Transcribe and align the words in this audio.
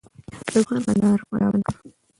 ایوب 0.51 0.65
خان 0.69 0.81
کندهار 0.85 1.19
قلابند 1.29 1.63
کړ. 1.67 1.75